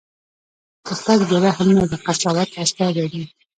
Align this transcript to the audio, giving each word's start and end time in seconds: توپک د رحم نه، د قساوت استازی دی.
توپک 0.85 1.19
د 1.29 1.31
رحم 1.45 1.69
نه، 1.77 1.83
د 1.91 1.93
قساوت 2.05 2.49
استازی 2.63 3.05
دی. 3.13 3.23